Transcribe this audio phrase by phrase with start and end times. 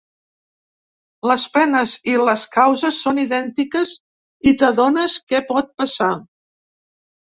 [1.31, 3.95] Les penes i les causes són idèntiques
[4.49, 6.15] i t’adones què pot passar.